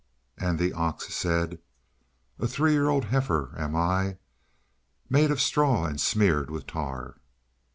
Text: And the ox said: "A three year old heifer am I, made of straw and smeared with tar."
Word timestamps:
And 0.35 0.57
the 0.57 0.73
ox 0.73 1.13
said: 1.13 1.59
"A 2.39 2.47
three 2.47 2.71
year 2.71 2.89
old 2.89 3.05
heifer 3.05 3.53
am 3.55 3.75
I, 3.75 4.17
made 5.11 5.29
of 5.29 5.39
straw 5.39 5.85
and 5.85 6.01
smeared 6.01 6.49
with 6.49 6.65
tar." 6.65 7.17